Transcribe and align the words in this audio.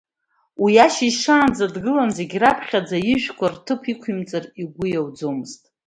Уи, 0.63 0.73
ашьыжь 0.85 1.17
шаанӡа 1.23 1.65
дгыланы, 1.73 2.13
зегь 2.17 2.35
раԥхьаӡа 2.41 2.97
ижәқәа 3.13 3.47
рҭыԥ 3.53 3.81
иқәимҵар 3.91 4.45
игәы 4.61 4.85
иауӡомызт. 4.89 5.61